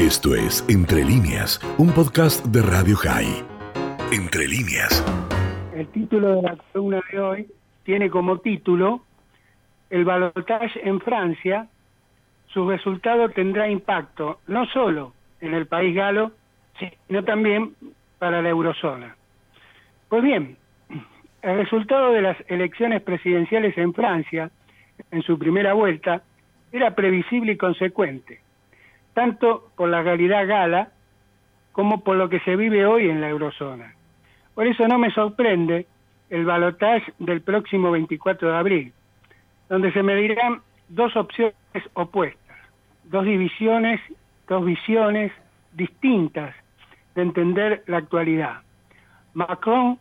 Esto 0.00 0.34
es 0.34 0.64
Entre 0.70 1.04
líneas, 1.04 1.60
un 1.76 1.92
podcast 1.92 2.42
de 2.46 2.62
Radio 2.62 2.96
High. 2.96 3.44
Entre 4.10 4.48
líneas. 4.48 5.04
El 5.74 5.86
título 5.88 6.36
de 6.36 6.40
la 6.40 6.56
columna 6.72 7.02
de 7.12 7.20
hoy 7.20 7.46
tiene 7.84 8.08
como 8.08 8.38
título 8.38 9.04
El 9.90 10.06
balotaje 10.06 10.88
en 10.88 11.02
Francia. 11.02 11.68
Su 12.46 12.66
resultado 12.66 13.28
tendrá 13.28 13.68
impacto 13.68 14.40
no 14.46 14.64
solo 14.68 15.12
en 15.42 15.52
el 15.52 15.66
país 15.66 15.94
galo, 15.94 16.32
sino 16.78 17.22
también 17.22 17.74
para 18.18 18.40
la 18.40 18.48
eurozona. 18.48 19.14
Pues 20.08 20.22
bien, 20.22 20.56
el 21.42 21.58
resultado 21.58 22.14
de 22.14 22.22
las 22.22 22.38
elecciones 22.48 23.02
presidenciales 23.02 23.76
en 23.76 23.92
Francia, 23.92 24.50
en 25.10 25.20
su 25.20 25.38
primera 25.38 25.74
vuelta, 25.74 26.22
era 26.72 26.94
previsible 26.94 27.52
y 27.52 27.56
consecuente, 27.58 28.40
tanto 29.14 29.70
por 29.76 29.88
la 29.88 30.02
realidad 30.02 30.46
gala 30.46 30.88
como 31.72 32.02
por 32.02 32.16
lo 32.16 32.28
que 32.28 32.40
se 32.40 32.56
vive 32.56 32.86
hoy 32.86 33.08
en 33.08 33.20
la 33.20 33.28
eurozona. 33.28 33.94
Por 34.54 34.66
eso 34.66 34.86
no 34.88 34.98
me 34.98 35.10
sorprende 35.12 35.86
el 36.28 36.44
balotaje 36.44 37.12
del 37.18 37.40
próximo 37.42 37.90
24 37.90 38.50
de 38.50 38.56
abril, 38.56 38.92
donde 39.68 39.92
se 39.92 40.02
medirán 40.02 40.60
dos 40.88 41.14
opciones 41.16 41.54
opuestas, 41.94 42.58
dos 43.04 43.24
divisiones, 43.24 44.00
dos 44.48 44.64
visiones 44.64 45.32
distintas 45.72 46.54
de 47.14 47.22
entender 47.22 47.82
la 47.86 47.98
actualidad. 47.98 48.62
Macron, 49.34 49.98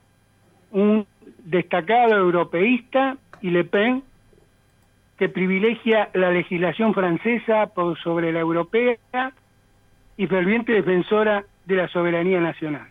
un 0.71 1.05
destacado 1.45 2.15
europeísta, 2.17 3.17
y 3.41 3.51
Le 3.51 3.63
Pen, 3.63 4.03
que 5.19 5.27
privilegia 5.27 6.09
la 6.13 6.31
legislación 6.31 6.93
francesa 6.93 7.67
por 7.67 7.99
sobre 7.99 8.31
la 8.31 8.39
europea 8.39 8.95
y 10.15 10.27
ferviente 10.27 10.71
defensora 10.71 11.43
de 11.65 11.75
la 11.75 11.89
soberanía 11.89 12.39
nacional. 12.39 12.87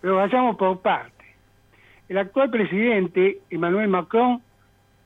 Pero 0.00 0.14
vayamos 0.14 0.54
por 0.54 0.80
parte. 0.82 1.24
El 2.08 2.18
actual 2.18 2.48
presidente, 2.50 3.38
Emmanuel 3.50 3.88
Macron, 3.88 4.40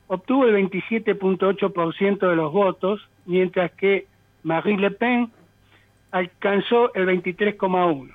obtuvo 0.05 0.45
el 0.45 0.53
27.8% 0.69 2.29
de 2.29 2.35
los 2.35 2.53
votos, 2.53 3.01
mientras 3.25 3.71
que 3.71 4.05
Marie 4.43 4.77
Le 4.77 4.91
Pen 4.91 5.31
alcanzó 6.11 6.93
el 6.93 7.07
23,1%, 7.07 8.11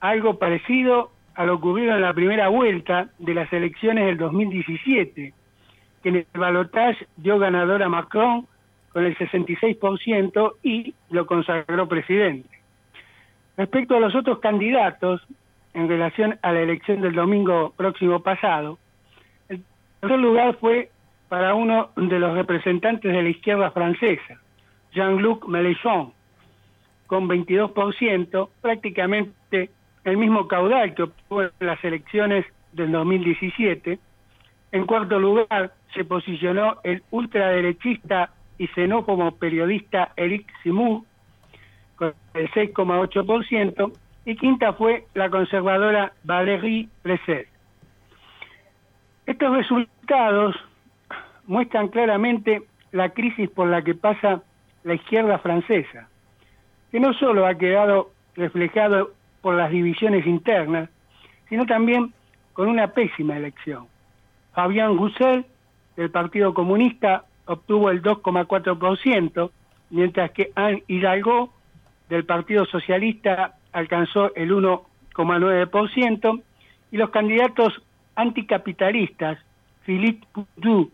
algo 0.00 0.38
parecido 0.38 1.10
a 1.34 1.44
lo 1.44 1.56
ocurrido 1.56 1.94
en 1.94 2.00
la 2.00 2.14
primera 2.14 2.48
vuelta 2.48 3.10
de 3.18 3.34
las 3.34 3.52
elecciones 3.52 4.06
del 4.06 4.16
2017, 4.16 5.34
que 6.04 6.10
en 6.10 6.16
el 6.16 6.26
balotaje 6.34 7.08
dio 7.16 7.38
ganador 7.38 7.82
a 7.82 7.88
Macron 7.88 8.46
con 8.92 9.06
el 9.06 9.16
66% 9.16 10.52
y 10.62 10.94
lo 11.08 11.26
consagró 11.26 11.88
presidente. 11.88 12.48
Respecto 13.56 13.96
a 13.96 14.00
los 14.00 14.14
otros 14.14 14.38
candidatos, 14.38 15.26
en 15.72 15.88
relación 15.88 16.38
a 16.42 16.52
la 16.52 16.60
elección 16.60 17.00
del 17.00 17.14
domingo 17.14 17.72
próximo 17.76 18.20
pasado, 18.20 18.78
el 19.48 19.62
tercer 20.00 20.18
lugar 20.18 20.56
fue 20.60 20.90
para 21.28 21.54
uno 21.54 21.88
de 21.96 22.18
los 22.18 22.34
representantes 22.34 23.10
de 23.10 23.22
la 23.22 23.28
izquierda 23.30 23.70
francesa, 23.70 24.38
Jean-Luc 24.92 25.48
Mélenchon, 25.48 26.12
con 27.06 27.28
22%, 27.28 28.48
prácticamente 28.60 29.70
el 30.04 30.18
mismo 30.18 30.46
caudal 30.48 30.94
que 30.94 31.04
obtuvo 31.04 31.42
en 31.44 31.50
las 31.60 31.82
elecciones 31.82 32.44
del 32.74 32.92
2017. 32.92 33.98
En 34.74 34.86
cuarto 34.86 35.20
lugar 35.20 35.72
se 35.94 36.04
posicionó 36.04 36.78
el 36.82 37.04
ultraderechista 37.12 38.30
y 38.58 38.66
xenófobo 38.66 39.30
periodista 39.30 40.10
Eric 40.16 40.52
Simou, 40.64 41.04
con 41.94 42.12
el 42.34 42.50
6,8%, 42.50 43.92
y 44.24 44.34
quinta 44.34 44.72
fue 44.72 45.04
la 45.14 45.30
conservadora 45.30 46.12
Valérie 46.24 46.88
Plesset. 47.02 47.46
Estos 49.26 49.56
resultados 49.56 50.56
muestran 51.46 51.86
claramente 51.86 52.64
la 52.90 53.10
crisis 53.10 53.48
por 53.50 53.68
la 53.68 53.82
que 53.82 53.94
pasa 53.94 54.42
la 54.82 54.94
izquierda 54.94 55.38
francesa, 55.38 56.08
que 56.90 56.98
no 56.98 57.14
solo 57.14 57.46
ha 57.46 57.54
quedado 57.54 58.10
reflejado 58.34 59.12
por 59.40 59.54
las 59.54 59.70
divisiones 59.70 60.26
internas, 60.26 60.90
sino 61.48 61.64
también 61.64 62.12
con 62.54 62.66
una 62.66 62.88
pésima 62.88 63.36
elección. 63.36 63.93
Fabien 64.54 64.96
Roussel, 64.96 65.44
del 65.96 66.10
Partido 66.10 66.54
Comunista, 66.54 67.24
obtuvo 67.46 67.90
el 67.90 68.02
2,4%, 68.02 69.50
mientras 69.90 70.30
que 70.30 70.50
Anne 70.54 70.82
Hidalgo, 70.88 71.52
del 72.08 72.24
Partido 72.24 72.64
Socialista, 72.64 73.56
alcanzó 73.72 74.34
el 74.34 74.52
1,9%, 74.52 76.42
y 76.92 76.96
los 76.96 77.10
candidatos 77.10 77.82
anticapitalistas, 78.14 79.38
Philippe 79.84 80.26
Poudou 80.32 80.90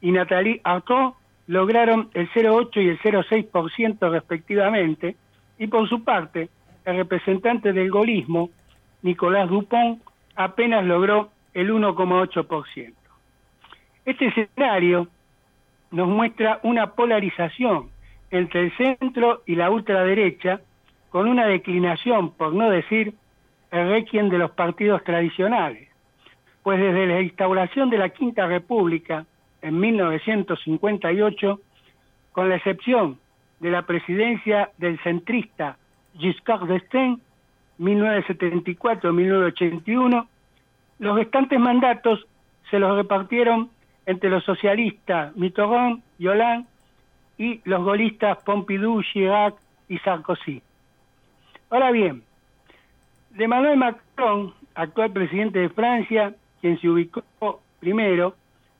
y 0.00 0.10
Nathalie 0.10 0.60
Artaud, 0.64 1.12
lograron 1.46 2.08
el 2.14 2.30
0,8 2.30 2.82
y 2.82 2.88
el 2.88 2.98
0,6% 3.00 4.10
respectivamente, 4.10 5.16
y 5.58 5.66
por 5.66 5.88
su 5.88 6.02
parte, 6.02 6.48
el 6.84 6.96
representante 6.96 7.72
del 7.72 7.90
golismo, 7.90 8.50
Nicolás 9.02 9.48
Dupont, 9.50 10.02
apenas 10.34 10.84
logró 10.84 11.30
el 11.52 11.70
1,8%. 11.70 13.01
Este 14.04 14.26
escenario 14.26 15.08
nos 15.92 16.08
muestra 16.08 16.58
una 16.64 16.88
polarización 16.92 17.90
entre 18.30 18.62
el 18.62 18.76
centro 18.76 19.42
y 19.46 19.54
la 19.54 19.70
ultraderecha, 19.70 20.60
con 21.10 21.28
una 21.28 21.46
declinación, 21.46 22.32
por 22.32 22.52
no 22.54 22.68
decir 22.70 23.14
el 23.70 23.90
requiem 23.90 24.28
de 24.28 24.38
los 24.38 24.50
partidos 24.52 25.04
tradicionales, 25.04 25.88
pues 26.62 26.80
desde 26.80 27.06
la 27.06 27.20
instauración 27.20 27.90
de 27.90 27.98
la 27.98 28.08
Quinta 28.08 28.46
República 28.46 29.26
en 29.60 29.78
1958, 29.78 31.60
con 32.32 32.48
la 32.48 32.56
excepción 32.56 33.18
de 33.60 33.70
la 33.70 33.82
presidencia 33.82 34.70
del 34.78 34.98
centrista 35.00 35.76
Giscard 36.18 36.66
d'Estaing, 36.66 37.20
1974-1981, 37.78 40.26
los 40.98 41.16
restantes 41.16 41.60
mandatos 41.60 42.26
se 42.70 42.78
los 42.78 42.96
repartieron 42.96 43.68
entre 44.06 44.30
los 44.30 44.44
socialistas 44.44 45.34
Mitterrand 45.36 46.02
y 46.18 46.26
Hollande 46.26 46.68
y 47.38 47.60
los 47.64 47.82
golistas 47.82 48.38
Pompidou, 48.44 49.02
Chirac 49.02 49.54
y 49.88 49.98
Sarkozy. 49.98 50.62
Ahora 51.70 51.90
bien, 51.90 52.22
de 53.30 53.48
Manuel 53.48 53.78
Macron, 53.78 54.52
actual 54.74 55.12
presidente 55.12 55.58
de 55.58 55.70
Francia, 55.70 56.34
quien 56.60 56.78
se 56.80 56.88
ubicó 56.88 57.24
primero, 57.80 58.36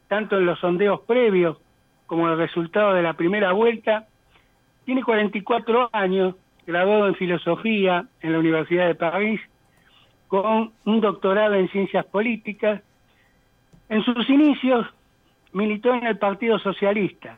tanto 0.09 0.39
en 0.39 0.47
los 0.47 0.59
sondeos 0.59 1.01
previos 1.01 1.59
como 2.07 2.29
el 2.29 2.37
resultado 2.37 2.93
de 2.95 3.03
la 3.03 3.15
primera 3.15 3.53
vuelta, 3.53 4.07
tiene 4.85 5.03
44 5.03 5.91
años, 5.93 6.35
graduado 6.67 7.09
en 7.09 7.15
filosofía 7.15 8.07
en 8.21 8.33
la 8.33 8.39
Universidad 8.39 8.87
de 8.87 8.95
París, 8.95 9.41
con 10.29 10.73
un 10.85 11.01
doctorado 11.01 11.55
en 11.55 11.69
ciencias 11.69 12.05
políticas. 12.07 12.83
En 13.89 14.03
sus 14.03 14.29
inicios 14.29 14.87
militó 15.53 15.95
en 15.95 16.07
el 16.07 16.19
Partido 16.19 16.59
Socialista. 16.59 17.37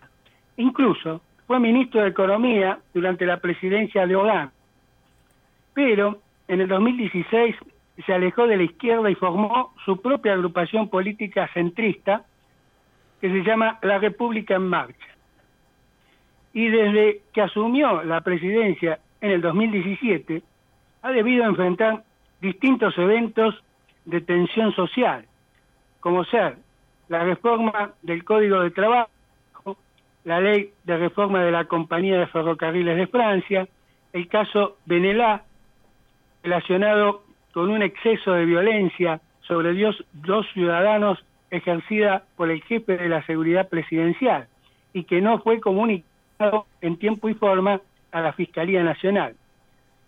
Incluso 0.56 1.20
fue 1.47 1.60
ministro 1.60 2.02
de 2.02 2.08
Economía 2.08 2.78
durante 2.92 3.26
la 3.26 3.38
presidencia 3.38 4.06
de 4.06 4.16
Hollande. 4.16 4.52
Pero 5.75 6.20
en 6.48 6.60
el 6.60 6.69
2016 6.69 7.56
se 8.04 8.12
alejó 8.12 8.47
de 8.47 8.56
la 8.56 8.62
izquierda 8.62 9.10
y 9.10 9.14
formó 9.14 9.75
su 9.84 10.00
propia 10.00 10.32
agrupación 10.32 10.88
política 10.88 11.48
centrista 11.52 12.25
que 13.20 13.30
se 13.30 13.42
llama 13.42 13.78
La 13.82 13.98
República 13.98 14.56
en 14.56 14.69
Marcha. 14.69 15.06
Y 16.52 16.69
desde 16.69 17.22
que 17.32 17.42
asumió 17.42 18.02
la 18.02 18.20
presidencia 18.20 19.00
en 19.20 19.31
el 19.32 19.41
2017, 19.41 20.43
ha 21.02 21.11
debido 21.11 21.44
enfrentar 21.44 22.05
distintos 22.40 22.96
eventos 22.99 23.62
de 24.05 24.20
tensión 24.20 24.72
social, 24.75 25.25
como 26.00 26.25
ser 26.25 26.56
la 27.08 27.24
reforma 27.24 27.92
del 28.02 28.24
Código 28.24 28.60
de 28.60 28.70
Trabajo, 28.70 29.08
la 30.24 30.40
ley 30.40 30.70
de 30.84 30.96
reforma 30.96 31.42
de 31.42 31.50
la 31.50 31.66
Compañía 31.66 32.18
de 32.18 32.26
Ferrocarriles 32.26 32.96
de 32.96 33.06
Francia, 33.06 33.68
el 34.12 34.28
caso 34.28 34.78
Benelá, 34.86 35.44
relacionado 36.42 37.22
con 37.52 37.70
un 37.70 37.82
exceso 37.82 38.32
de 38.32 38.44
violencia 38.44 39.20
sobre 39.42 39.74
dos 40.12 40.46
ciudadanos 40.52 41.24
ejercida 41.50 42.24
por 42.36 42.50
el 42.50 42.62
jefe 42.62 42.96
de 42.96 43.08
la 43.08 43.24
seguridad 43.26 43.68
presidencial 43.68 44.48
y 44.92 45.04
que 45.04 45.20
no 45.20 45.38
fue 45.40 45.60
comunicado 45.60 46.66
en 46.80 46.96
tiempo 46.98 47.28
y 47.28 47.34
forma 47.34 47.80
a 48.12 48.20
la 48.20 48.32
Fiscalía 48.32 48.82
Nacional. 48.82 49.34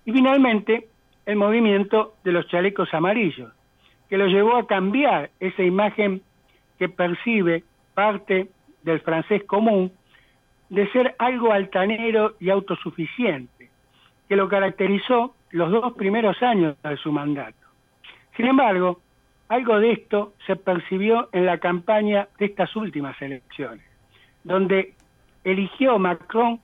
Y 0.04 0.12
finalmente, 0.12 0.88
el 1.26 1.36
movimiento 1.36 2.14
de 2.24 2.32
los 2.32 2.46
chalecos 2.48 2.92
amarillos, 2.94 3.52
que 4.08 4.16
lo 4.16 4.26
llevó 4.26 4.56
a 4.56 4.66
cambiar 4.66 5.30
esa 5.40 5.62
imagen 5.62 6.22
que 6.78 6.88
percibe 6.88 7.64
parte 7.94 8.48
del 8.82 9.00
francés 9.00 9.44
común 9.44 9.92
de 10.68 10.90
ser 10.92 11.14
algo 11.18 11.52
altanero 11.52 12.34
y 12.40 12.50
autosuficiente, 12.50 13.70
que 14.28 14.36
lo 14.36 14.48
caracterizó 14.48 15.34
los 15.50 15.70
dos 15.70 15.92
primeros 15.94 16.42
años 16.42 16.76
de 16.82 16.96
su 16.96 17.12
mandato. 17.12 17.56
Sin 18.36 18.46
embargo, 18.46 19.00
algo 19.48 19.78
de 19.78 19.92
esto 19.92 20.34
se 20.46 20.56
percibió 20.56 21.28
en 21.32 21.46
la 21.46 21.58
campaña 21.58 22.28
de 22.38 22.46
estas 22.46 22.74
últimas 22.74 23.20
elecciones, 23.22 23.84
donde 24.42 24.94
eligió 25.44 25.98
Macron 25.98 26.60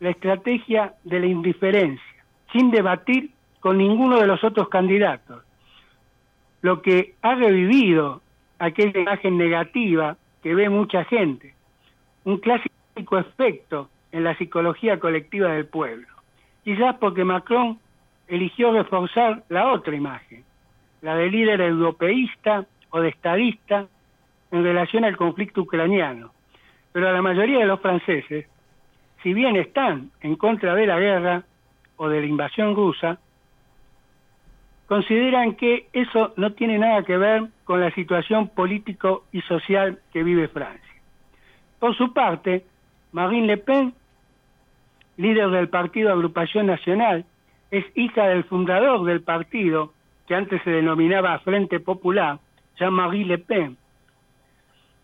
la 0.00 0.10
estrategia 0.10 0.94
de 1.04 1.20
la 1.20 1.26
indiferencia, 1.26 2.24
sin 2.52 2.70
debatir 2.70 3.30
con 3.60 3.78
ninguno 3.78 4.20
de 4.20 4.26
los 4.26 4.44
otros 4.44 4.68
candidatos, 4.68 5.42
lo 6.60 6.82
que 6.82 7.14
ha 7.22 7.34
revivido 7.34 8.20
aquella 8.58 9.00
imagen 9.00 9.38
negativa 9.38 10.16
que 10.42 10.54
ve 10.54 10.68
mucha 10.68 11.04
gente, 11.04 11.54
un 12.24 12.38
clásico 12.38 13.18
efecto 13.18 13.88
en 14.12 14.24
la 14.24 14.36
psicología 14.36 14.98
colectiva 14.98 15.52
del 15.52 15.66
pueblo. 15.66 16.06
Quizás 16.64 16.96
porque 16.96 17.24
Macron 17.24 17.78
eligió 18.28 18.72
reforzar 18.72 19.44
la 19.48 19.72
otra 19.72 19.94
imagen, 19.94 20.44
la 21.02 21.16
de 21.16 21.30
líder 21.30 21.60
europeísta 21.60 22.66
o 22.90 23.00
de 23.00 23.10
estadista 23.10 23.86
en 24.50 24.64
relación 24.64 25.04
al 25.04 25.16
conflicto 25.16 25.62
ucraniano. 25.62 26.32
Pero 26.92 27.08
a 27.08 27.12
la 27.12 27.22
mayoría 27.22 27.60
de 27.60 27.66
los 27.66 27.80
franceses, 27.80 28.46
si 29.22 29.34
bien 29.34 29.56
están 29.56 30.10
en 30.20 30.36
contra 30.36 30.74
de 30.74 30.86
la 30.86 30.98
guerra 30.98 31.44
o 31.96 32.08
de 32.08 32.20
la 32.20 32.26
invasión 32.26 32.74
rusa, 32.74 33.18
consideran 34.86 35.54
que 35.54 35.88
eso 35.92 36.32
no 36.36 36.52
tiene 36.52 36.78
nada 36.78 37.02
que 37.02 37.16
ver 37.16 37.48
con 37.64 37.80
la 37.80 37.90
situación 37.92 38.48
político 38.48 39.24
y 39.32 39.40
social 39.42 39.98
que 40.12 40.22
vive 40.22 40.48
Francia. 40.48 40.94
Por 41.78 41.96
su 41.96 42.12
parte, 42.12 42.64
Marine 43.12 43.46
Le 43.46 43.56
Pen, 43.56 43.94
líder 45.16 45.50
del 45.50 45.68
partido 45.68 46.12
Agrupación 46.12 46.66
Nacional, 46.66 47.24
es 47.70 47.84
hija 47.94 48.28
del 48.28 48.44
fundador 48.44 49.04
del 49.04 49.22
partido, 49.22 49.92
que 50.26 50.34
antes 50.34 50.62
se 50.62 50.70
denominaba 50.70 51.38
Frente 51.40 51.80
Popular, 51.80 52.38
Jean-Marie 52.78 53.24
Le 53.24 53.38
Pen. 53.38 53.76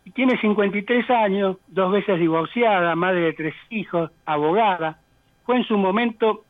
Y 0.05 0.11
tiene 0.11 0.41
53 0.41 1.11
años, 1.11 1.57
dos 1.69 1.93
veces 1.93 2.19
divorciada, 2.19 2.95
madre 2.97 3.21
de 3.21 3.33
tres 3.35 3.55
hijos, 3.71 4.11
abogada. 4.27 4.99
Fue 5.45 5.57
en 5.57 5.65
su 5.65 5.77
momento 5.77 6.45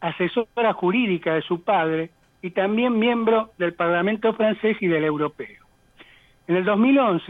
asesora 0.00 0.72
jurídica 0.72 1.34
de 1.34 1.42
su 1.42 1.62
padre 1.62 2.10
y 2.44 2.50
también 2.50 2.98
miembro 2.98 3.52
del 3.56 3.72
Parlamento 3.72 4.34
francés 4.34 4.76
y 4.78 4.86
del 4.86 5.02
europeo. 5.04 5.64
En 6.46 6.56
el 6.56 6.64
2011 6.66 7.24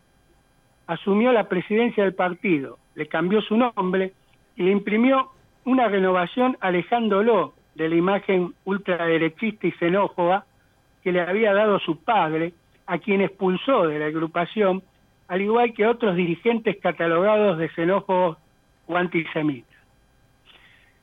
asumió 0.89 1.31
la 1.31 1.49
presidencia 1.49 2.03
del 2.03 2.15
partido, 2.15 2.79
le 2.97 3.07
cambió 3.07 3.41
su 3.41 3.57
nombre 3.57 4.13
y 4.57 4.65
le 4.65 4.73
imprimió 4.73 5.31
una 5.67 5.87
renovación 5.87 6.57
alejándolo 6.59 7.55
de 7.77 7.89
la 7.91 7.95
imagen 7.95 8.55
ultraderechista 8.65 9.69
y 9.69 9.71
xenófoba 9.79 10.47
que 11.05 11.13
le 11.13 11.21
había 11.21 11.55
dado 11.55 11.79
su 11.79 12.03
padre, 12.03 12.53
a 12.87 12.99
quien 12.99 13.21
expulsó 13.21 13.87
de 13.87 14.01
la 14.01 14.07
agrupación, 14.07 14.83
al 15.29 15.43
igual 15.43 15.75
que 15.75 15.87
otros 15.87 16.17
dirigentes 16.17 16.77
catalogados 16.83 17.57
de 17.59 17.69
xenófobos 17.69 18.37
o 18.89 18.97
antisemitas. 18.97 19.79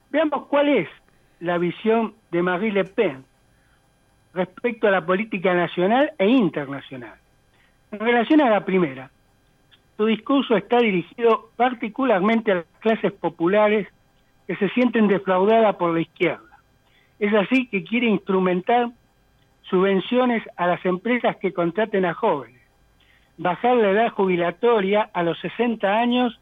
Veamos 0.10 0.48
cuál 0.48 0.68
es 0.68 0.90
la 1.40 1.58
visión 1.58 2.14
de 2.30 2.42
Marie 2.42 2.74
Le 2.74 2.84
Pen 2.84 3.31
respecto 4.34 4.88
a 4.88 4.92
la 4.92 5.06
política 5.06 5.54
nacional 5.54 6.14
e 6.18 6.28
internacional. 6.28 7.16
En 7.92 8.00
relación 8.00 8.42
a 8.42 8.50
la 8.50 8.64
primera, 8.64 9.12
su 9.98 10.06
discurso 10.06 10.56
está 10.56 10.80
dirigido 10.80 11.50
particularmente 11.56 12.52
a 12.52 12.56
las 12.56 12.66
clases 12.80 13.12
populares 13.12 13.88
que 14.48 14.56
se 14.56 14.70
sienten 14.70 15.08
defraudadas 15.08 15.76
por 15.76 15.94
la 15.94 16.02
izquierda. 16.02 16.58
Es 17.20 17.34
así 17.34 17.68
que 17.68 17.84
quiere 17.84 18.08
instrumentar 18.08 18.90
subvenciones 19.64 20.44
a 20.58 20.68
las 20.68 20.84
empresas 20.86 21.38
que 21.38 21.54
contraten 21.54 22.06
a 22.06 22.14
jóvenes, 22.14 22.62
bajar 23.38 23.78
la 23.78 23.92
edad 23.92 24.10
jubilatoria 24.10 25.10
a 25.14 25.24
los 25.24 25.40
60 25.40 25.88
años 25.88 26.40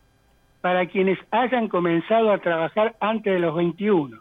para 0.61 0.85
quienes 0.87 1.19
hayan 1.31 1.67
comenzado 1.67 2.31
a 2.31 2.39
trabajar 2.39 2.95
antes 2.99 3.33
de 3.33 3.39
los 3.39 3.55
21 3.55 4.17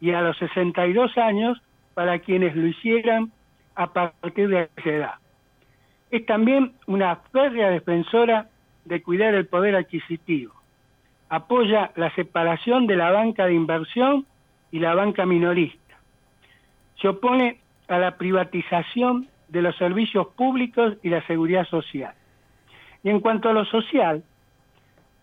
y 0.00 0.12
a 0.12 0.20
los 0.20 0.36
62 0.38 1.16
años 1.18 1.60
para 1.96 2.18
quienes 2.18 2.54
lo 2.54 2.66
hicieran 2.66 3.32
a 3.74 3.90
partir 3.90 4.48
de 4.50 4.68
esa 4.76 4.90
edad. 4.90 5.14
Es 6.10 6.26
también 6.26 6.74
una 6.86 7.16
férrea 7.32 7.70
defensora 7.70 8.50
de 8.84 9.02
cuidar 9.02 9.32
el 9.34 9.46
poder 9.46 9.74
adquisitivo. 9.76 10.52
Apoya 11.30 11.92
la 11.96 12.14
separación 12.14 12.86
de 12.86 12.96
la 12.96 13.12
banca 13.12 13.46
de 13.46 13.54
inversión 13.54 14.26
y 14.70 14.78
la 14.78 14.94
banca 14.94 15.24
minorista. 15.24 15.94
Se 17.00 17.08
opone 17.08 17.60
a 17.88 17.96
la 17.96 18.18
privatización 18.18 19.28
de 19.48 19.62
los 19.62 19.74
servicios 19.76 20.26
públicos 20.36 20.98
y 21.02 21.08
la 21.08 21.26
seguridad 21.26 21.66
social. 21.66 22.12
Y 23.04 23.08
en 23.08 23.20
cuanto 23.20 23.48
a 23.48 23.54
lo 23.54 23.64
social, 23.64 24.22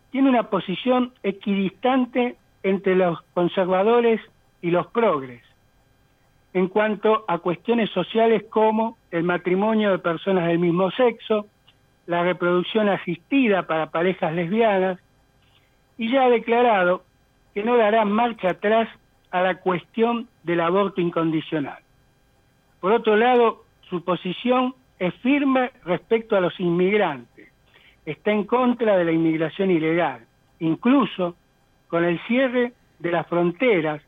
tiene 0.10 0.28
una 0.28 0.50
posición 0.50 1.14
equidistante 1.22 2.36
entre 2.64 2.96
los 2.96 3.22
conservadores 3.36 4.20
y 4.64 4.72
los 4.72 4.88
progres, 4.88 5.44
en 6.54 6.68
cuanto 6.68 7.26
a 7.28 7.40
cuestiones 7.40 7.90
sociales 7.90 8.44
como 8.50 8.98
el 9.12 9.24
matrimonio 9.24 9.92
de 9.92 10.00
personas 10.00 10.48
del 10.48 10.60
mismo 10.60 10.92
sexo, 10.92 11.48
la 12.06 12.24
reproducción 12.24 12.90
asistida 12.90 13.64
para 13.64 13.90
parejas 13.90 14.34
lesbianas, 14.34 15.00
y 15.98 16.12
ya 16.12 16.24
ha 16.24 16.30
declarado 16.30 17.04
que 17.54 17.64
no 17.64 17.78
dará 17.78 18.06
marcha 18.06 18.52
atrás 18.52 18.90
a 19.32 19.42
la 19.42 19.56
cuestión 19.56 20.28
del 20.44 20.60
aborto 20.60 21.02
incondicional. 21.02 21.80
Por 22.80 22.92
otro 22.92 23.16
lado, 23.16 23.64
su 23.90 24.04
posición 24.04 24.76
es 25.00 25.14
firme 25.16 25.72
respecto 25.86 26.36
a 26.36 26.42
los 26.42 26.60
inmigrantes. 26.60 27.50
Está 28.06 28.32
en 28.32 28.44
contra 28.44 28.98
de 28.98 29.06
la 29.06 29.12
inmigración 29.12 29.72
ilegal, 29.72 30.26
incluso 30.60 31.36
con 31.88 32.04
el 32.04 32.20
cierre 32.28 32.74
de 33.00 33.12
las 33.12 33.26
fronteras, 33.28 34.02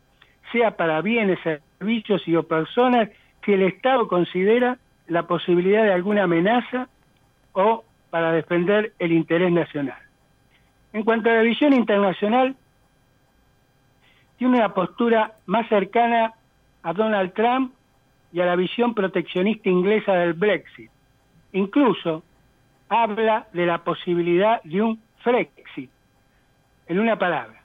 sea 0.52 0.76
para 0.76 1.02
bienes, 1.02 1.40
servicios 1.80 2.28
y 2.28 2.36
o 2.36 2.44
personas 2.44 3.10
si 3.44 3.54
el 3.54 3.64
Estado 3.64 4.08
considera 4.08 4.78
la 5.08 5.28
posibilidad 5.28 5.84
de 5.84 5.94
alguna 5.94 6.24
amenaza 6.24 6.88
o 7.54 7.84
para 8.10 8.32
defender 8.32 8.94
el 9.00 9.12
interés 9.12 9.52
nacional. 9.52 10.00
En 10.94 11.04
cuanto 11.04 11.30
a 11.30 11.34
la 11.34 11.42
visión 11.42 11.74
internacional, 11.74 12.56
tiene 14.38 14.58
una 14.58 14.74
postura 14.74 15.34
más 15.46 15.68
cercana 15.70 16.34
a 16.84 16.94
Donald 16.94 17.34
Trump 17.34 17.74
y 18.32 18.42
a 18.42 18.46
la 18.46 18.56
visión 18.56 18.94
proteccionista 18.94 19.70
inglesa 19.70 20.14
del 20.14 20.34
Brexit. 20.34 20.90
Incluso 21.54 22.24
habla 22.90 23.48
de 23.54 23.66
la 23.66 23.80
posibilidad 23.80 24.62
de 24.64 24.82
un 24.82 25.02
Frexit. 25.20 25.90
En 26.88 27.00
una 27.00 27.18
palabra, 27.18 27.62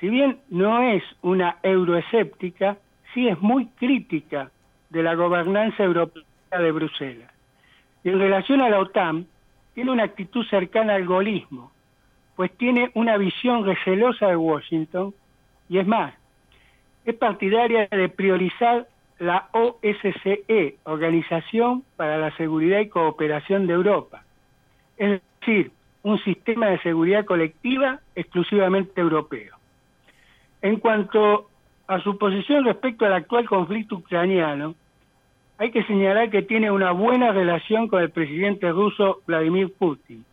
si 0.00 0.08
bien 0.08 0.38
no 0.50 0.82
es 0.82 1.02
una 1.22 1.56
euroescéptica, 1.62 2.76
sí 3.14 3.28
es 3.28 3.40
muy 3.40 3.66
crítica 3.66 4.50
de 4.90 5.02
la 5.02 5.14
gobernanza 5.14 5.82
europea 5.82 6.24
de 6.50 6.72
Bruselas. 6.72 7.32
Y 8.04 8.10
en 8.10 8.18
relación 8.18 8.60
a 8.60 8.68
la 8.68 8.78
OTAN, 8.78 9.26
tiene 9.74 9.92
una 9.92 10.04
actitud 10.04 10.44
cercana 10.46 10.94
al 10.94 11.06
golismo, 11.06 11.70
pues 12.36 12.50
tiene 12.56 12.90
una 12.94 13.16
visión 13.16 13.64
recelosa 13.64 14.28
de 14.28 14.36
Washington 14.36 15.14
y 15.68 15.78
es 15.78 15.86
más, 15.86 16.14
es 17.04 17.14
partidaria 17.14 17.86
de 17.90 18.08
priorizar 18.08 18.88
la 19.18 19.48
OSCE, 19.52 20.76
Organización 20.84 21.84
para 21.96 22.18
la 22.18 22.36
Seguridad 22.36 22.80
y 22.80 22.88
Cooperación 22.88 23.66
de 23.66 23.74
Europa, 23.74 24.24
es 24.96 25.20
decir, 25.40 25.72
un 26.02 26.18
sistema 26.20 26.66
de 26.66 26.78
seguridad 26.80 27.24
colectiva 27.24 28.00
exclusivamente 28.14 29.00
europeo. 29.00 29.56
En 30.62 30.76
cuanto 30.80 31.50
a 31.88 32.00
su 32.00 32.18
posición 32.18 32.64
respecto 32.66 33.06
al 33.06 33.14
actual 33.14 33.48
conflicto 33.48 33.96
ucraniano, 33.96 34.74
hay 35.56 35.70
que 35.70 35.82
señalar 35.84 36.30
que 36.30 36.42
tiene 36.42 36.70
una 36.70 36.92
buena 36.92 37.32
relación 37.32 37.88
con 37.88 38.02
el 38.02 38.10
presidente 38.10 38.70
ruso 38.70 39.22
Vladimir 39.26 39.72
Putin, 39.76 40.24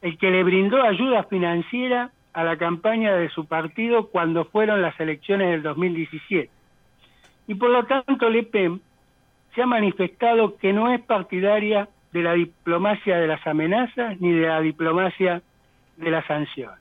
el 0.00 0.18
que 0.18 0.30
le 0.30 0.42
brindó 0.42 0.82
ayuda 0.82 1.24
financiera 1.24 2.10
a 2.32 2.44
la 2.44 2.56
campaña 2.56 3.14
de 3.14 3.28
su 3.28 3.46
partido 3.46 4.08
cuando 4.08 4.46
fueron 4.46 4.82
las 4.82 4.98
elecciones 4.98 5.50
del 5.50 5.62
2017. 5.62 6.50
Y 7.46 7.54
por 7.54 7.70
lo 7.70 7.84
tanto 7.84 8.28
Le 8.28 8.42
Pen 8.42 8.80
se 9.54 9.62
ha 9.62 9.66
manifestado 9.66 10.56
que 10.56 10.72
no 10.72 10.92
es 10.92 11.00
partidaria 11.02 11.88
de 12.12 12.22
la 12.22 12.32
diplomacia 12.32 13.18
de 13.18 13.26
las 13.26 13.46
amenazas 13.46 14.18
ni 14.20 14.32
de 14.32 14.48
la 14.48 14.60
diplomacia 14.60 15.42
de 15.98 16.10
las 16.10 16.26
sanciones. 16.26 16.80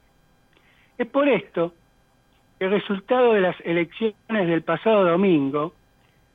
Es 0.97 1.07
por 1.07 1.27
esto 1.27 1.73
el 2.65 2.71
resultado 2.71 3.33
de 3.33 3.41
las 3.41 3.55
elecciones 3.63 4.15
del 4.27 4.63
pasado 4.63 5.05
domingo 5.05 5.73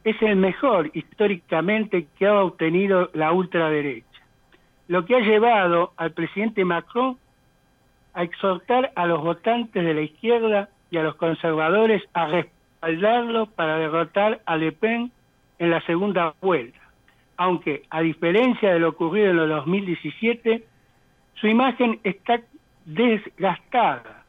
es 0.04 0.20
el 0.22 0.37
mejor 0.37 0.90
históricamente 0.94 2.06
que 2.16 2.26
ha 2.26 2.42
obtenido 2.42 3.10
la 3.14 3.32
ultraderecha, 3.32 4.06
lo 4.87 5.04
que 5.04 5.16
ha 5.16 5.20
llevado 5.20 5.92
al 5.96 6.12
presidente 6.12 6.64
Macron 6.64 7.18
a 8.14 8.22
exhortar 8.22 8.92
a 8.94 9.06
los 9.06 9.22
votantes 9.22 9.84
de 9.84 9.92
la 9.92 10.02
izquierda 10.02 10.68
y 10.90 10.99
a 10.99 11.02
los 11.02 11.16
conservadores 11.16 12.02
a 12.12 12.26
respaldarlo 12.28 13.46
para 13.46 13.78
derrotar 13.78 14.40
a 14.46 14.56
Le 14.56 14.72
Pen 14.72 15.10
en 15.58 15.70
la 15.70 15.80
segunda 15.82 16.34
vuelta, 16.40 16.78
aunque 17.37 17.82
a 17.90 18.00
diferencia 18.02 18.72
de 18.72 18.78
lo 18.78 18.90
ocurrido 18.90 19.32
en 19.32 19.38
el 19.40 19.49
2017, 19.49 20.64
su 21.34 21.46
imagen 21.49 21.99
está 22.04 22.40
desgastada, 22.84 24.20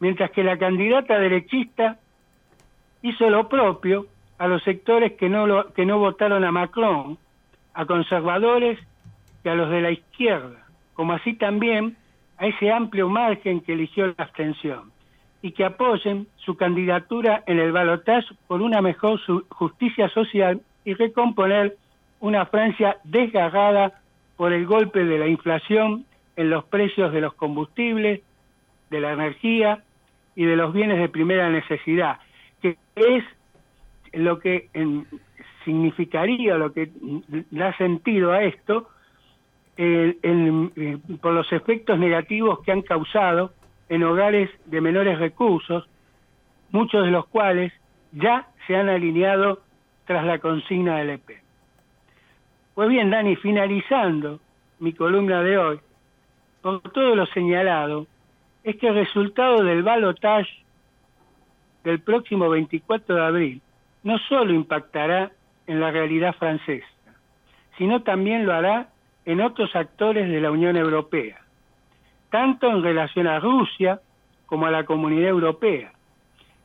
mientras 0.00 0.30
que 0.30 0.44
la 0.44 0.58
candidata 0.58 1.18
derechista 1.18 1.98
hizo 3.02 3.30
lo 3.30 3.48
propio 3.48 4.06
a 4.38 4.46
los 4.46 4.62
sectores 4.62 5.12
que 5.14 5.28
no, 5.28 5.46
lo, 5.46 5.72
que 5.72 5.84
no 5.84 5.98
votaron 5.98 6.44
a 6.44 6.52
Macron, 6.52 7.18
a 7.74 7.86
conservadores 7.86 8.78
y 9.44 9.48
a 9.48 9.54
los 9.54 9.70
de 9.70 9.80
la 9.80 9.90
izquierda, 9.90 10.66
como 10.94 11.12
así 11.12 11.34
también 11.34 11.96
a 12.38 12.46
ese 12.46 12.70
amplio 12.70 13.08
margen 13.08 13.60
que 13.60 13.72
eligió 13.72 14.06
la 14.06 14.14
abstención 14.18 14.92
y 15.42 15.52
que 15.52 15.64
apoyen 15.64 16.26
su 16.36 16.56
candidatura 16.56 17.42
en 17.46 17.58
el 17.58 17.72
balotaje 17.72 18.34
por 18.46 18.62
una 18.62 18.80
mejor 18.80 19.20
justicia 19.48 20.08
social 20.08 20.60
y 20.84 20.94
recomponer 20.94 21.76
una 22.20 22.46
Francia 22.46 22.98
desgarrada 23.04 24.00
por 24.36 24.52
el 24.52 24.66
golpe 24.66 25.04
de 25.04 25.18
la 25.18 25.26
inflación 25.26 26.04
en 26.36 26.50
los 26.50 26.64
precios 26.64 27.12
de 27.12 27.20
los 27.20 27.34
combustibles, 27.34 28.22
de 28.90 29.00
la 29.00 29.12
energía 29.12 29.82
y 30.38 30.44
de 30.44 30.54
los 30.54 30.72
bienes 30.72 31.00
de 31.00 31.08
primera 31.08 31.50
necesidad, 31.50 32.20
que 32.62 32.76
es 32.94 33.24
lo 34.12 34.38
que 34.38 34.68
significaría, 35.64 36.56
lo 36.56 36.72
que 36.72 36.92
da 37.50 37.76
sentido 37.76 38.30
a 38.30 38.44
esto, 38.44 38.88
eh, 39.76 40.16
por 41.20 41.32
los 41.32 41.52
efectos 41.52 41.98
negativos 41.98 42.60
que 42.60 42.70
han 42.70 42.82
causado 42.82 43.50
en 43.88 44.04
hogares 44.04 44.48
de 44.66 44.80
menores 44.80 45.18
recursos, 45.18 45.88
muchos 46.70 47.04
de 47.04 47.10
los 47.10 47.26
cuales 47.26 47.72
ya 48.12 48.46
se 48.68 48.76
han 48.76 48.88
alineado 48.88 49.62
tras 50.06 50.24
la 50.24 50.38
consigna 50.38 50.98
del 50.98 51.10
EP. 51.10 51.42
Pues 52.76 52.88
bien, 52.88 53.10
Dani, 53.10 53.34
finalizando 53.34 54.38
mi 54.78 54.92
columna 54.92 55.42
de 55.42 55.58
hoy, 55.58 55.80
por 56.62 56.80
todo 56.92 57.16
lo 57.16 57.26
señalado, 57.26 58.06
es 58.68 58.76
que 58.76 58.88
el 58.88 58.96
resultado 58.96 59.64
del 59.64 59.82
balotage 59.82 60.62
del 61.84 62.00
próximo 62.00 62.50
24 62.50 63.14
de 63.14 63.24
abril 63.24 63.62
no 64.02 64.18
solo 64.28 64.52
impactará 64.52 65.32
en 65.66 65.80
la 65.80 65.90
realidad 65.90 66.34
francesa, 66.34 66.86
sino 67.78 68.02
también 68.02 68.44
lo 68.44 68.52
hará 68.52 68.90
en 69.24 69.40
otros 69.40 69.74
actores 69.74 70.28
de 70.28 70.40
la 70.42 70.50
Unión 70.50 70.76
Europea, 70.76 71.40
tanto 72.28 72.68
en 72.68 72.82
relación 72.82 73.26
a 73.26 73.40
Rusia 73.40 74.02
como 74.44 74.66
a 74.66 74.70
la 74.70 74.84
Comunidad 74.84 75.30
Europea. 75.30 75.92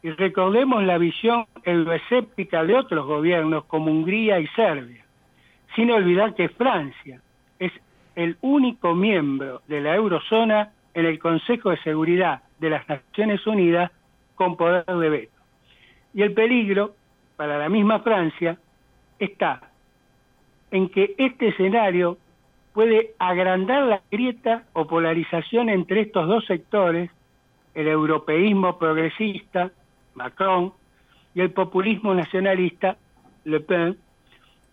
Y 0.01 0.09
recordemos 0.09 0.83
la 0.83 0.97
visión 0.97 1.45
euroescéptica 1.63 2.65
de 2.65 2.75
otros 2.75 3.05
gobiernos 3.05 3.63
como 3.63 3.91
Hungría 3.91 4.41
y 4.41 4.47
Serbia, 4.47 5.05
sin 5.73 5.89
olvidar 5.89 6.35
que 6.35 6.49
Francia 6.49 7.21
es 7.59 7.71
el 8.17 8.35
único 8.41 8.93
miembro 8.93 9.61
de 9.69 9.79
la 9.79 9.95
eurozona 9.95 10.73
en 10.93 11.05
el 11.05 11.19
Consejo 11.19 11.71
de 11.71 11.81
Seguridad 11.83 12.43
de 12.59 12.69
las 12.69 12.87
Naciones 12.87 13.45
Unidas 13.47 13.91
con 14.35 14.57
poder 14.57 14.85
de 14.85 15.09
veto. 15.09 15.41
Y 16.13 16.21
el 16.21 16.33
peligro 16.33 16.95
para 17.35 17.57
la 17.57 17.69
misma 17.69 17.99
Francia 17.99 18.57
está 19.19 19.71
en 20.71 20.89
que 20.89 21.15
este 21.17 21.49
escenario 21.49 22.17
puede 22.73 23.11
agrandar 23.19 23.83
la 23.83 24.01
grieta 24.11 24.63
o 24.73 24.87
polarización 24.87 25.69
entre 25.69 26.01
estos 26.01 26.27
dos 26.27 26.45
sectores, 26.45 27.11
el 27.75 27.87
europeísmo 27.87 28.77
progresista, 28.77 29.71
Macron, 30.15 30.73
y 31.35 31.41
el 31.41 31.51
populismo 31.51 32.13
nacionalista, 32.13 32.97
Le 33.45 33.59
Pen, 33.59 33.97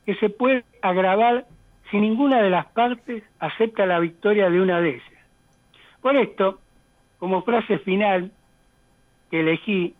que 0.06 0.14
se 0.16 0.30
puede 0.30 0.64
agravar 0.82 1.46
si 1.90 1.98
ninguna 1.98 2.42
de 2.42 2.50
las 2.50 2.66
partes 2.66 3.22
acepta 3.38 3.86
la 3.86 3.98
victoria 3.98 4.50
de 4.50 4.60
una 4.60 4.80
de 4.80 4.90
ellas. 4.90 5.19
Por 6.00 6.16
esto, 6.16 6.60
como 7.18 7.42
frase 7.42 7.78
final 7.78 8.32
que 9.30 9.40
elegí, 9.40 9.94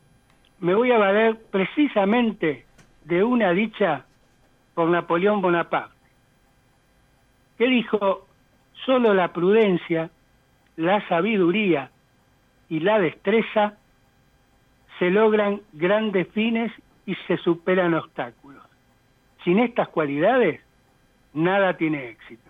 me 0.61 0.75
voy 0.75 0.93
a 0.93 0.99
valer 0.99 1.39
precisamente 1.51 2.65
de 3.05 3.25
una 3.25 3.53
dicha 3.53 4.05
por 4.75 4.89
Napoleón 4.89 5.41
Bonaparte, 5.41 5.95
que 7.59 7.67
dijo, 7.67 8.27
solo 8.85 9.15
la 9.15 9.33
prudencia, 9.33 10.11
la 10.77 11.07
sabiduría 11.09 11.91
y 12.69 12.81
la 12.81 12.99
destreza 12.99 13.75
se 14.99 15.11
logran 15.11 15.61
grandes 15.73 16.29
fines 16.29 16.73
y 17.07 17.15
se 17.27 17.37
superan 17.39 17.95
obstáculos. 17.95 18.63
Sin 19.45 19.59
estas 19.59 19.89
cualidades, 19.89 20.61
nada 21.33 21.77
tiene 21.77 22.11
éxito. 22.11 22.50